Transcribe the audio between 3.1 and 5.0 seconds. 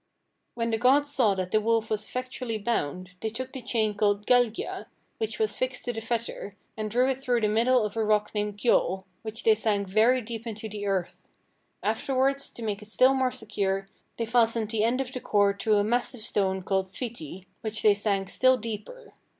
they took the chain called Gelgja,